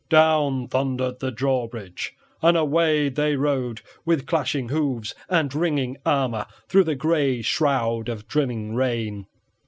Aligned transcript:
Down 0.09 0.67
thundered 0.67 1.19
the 1.19 1.29
drawbridge, 1.29 2.13
and 2.41 2.57
away 2.57 3.07
they 3.07 3.35
rode 3.35 3.81
with 4.03 4.25
clashing 4.25 4.69
hoofs 4.69 5.13
and 5.29 5.53
ringing 5.53 5.95
armor 6.07 6.47
through 6.67 6.85
the 6.85 6.95
gray 6.95 7.43
shroud 7.43 8.09
of 8.09 8.27
drilling 8.27 8.73
rain. 8.73 9.27